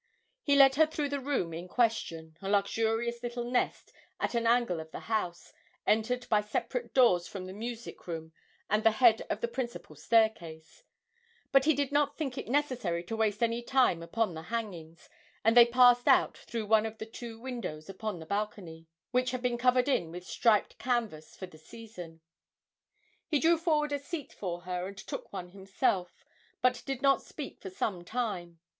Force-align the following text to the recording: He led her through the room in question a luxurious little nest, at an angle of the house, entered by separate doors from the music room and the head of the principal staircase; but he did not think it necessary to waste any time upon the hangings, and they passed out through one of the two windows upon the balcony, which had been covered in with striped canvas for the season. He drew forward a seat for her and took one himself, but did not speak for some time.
He 0.41 0.55
led 0.55 0.73
her 0.77 0.87
through 0.87 1.09
the 1.09 1.19
room 1.19 1.53
in 1.53 1.67
question 1.67 2.35
a 2.41 2.49
luxurious 2.49 3.21
little 3.21 3.43
nest, 3.43 3.93
at 4.19 4.33
an 4.33 4.47
angle 4.47 4.79
of 4.79 4.89
the 4.89 5.01
house, 5.01 5.53
entered 5.85 6.27
by 6.27 6.41
separate 6.41 6.91
doors 6.95 7.27
from 7.27 7.45
the 7.45 7.53
music 7.53 8.07
room 8.07 8.33
and 8.67 8.83
the 8.83 8.93
head 8.93 9.21
of 9.29 9.41
the 9.41 9.47
principal 9.47 9.95
staircase; 9.95 10.83
but 11.51 11.65
he 11.65 11.75
did 11.75 11.91
not 11.91 12.17
think 12.17 12.35
it 12.35 12.47
necessary 12.47 13.03
to 13.03 13.15
waste 13.15 13.43
any 13.43 13.61
time 13.61 14.01
upon 14.01 14.33
the 14.33 14.41
hangings, 14.41 15.07
and 15.43 15.55
they 15.55 15.67
passed 15.67 16.07
out 16.07 16.35
through 16.35 16.65
one 16.65 16.87
of 16.87 16.97
the 16.97 17.05
two 17.05 17.39
windows 17.39 17.87
upon 17.87 18.17
the 18.17 18.25
balcony, 18.25 18.87
which 19.11 19.29
had 19.29 19.43
been 19.43 19.55
covered 19.55 19.87
in 19.87 20.09
with 20.09 20.25
striped 20.25 20.79
canvas 20.79 21.35
for 21.35 21.45
the 21.45 21.59
season. 21.59 22.21
He 23.27 23.39
drew 23.39 23.59
forward 23.59 23.91
a 23.91 23.99
seat 23.99 24.33
for 24.33 24.61
her 24.61 24.87
and 24.87 24.97
took 24.97 25.31
one 25.31 25.49
himself, 25.49 26.25
but 26.59 26.81
did 26.87 27.03
not 27.03 27.21
speak 27.21 27.61
for 27.61 27.69
some 27.69 28.03
time. 28.03 28.59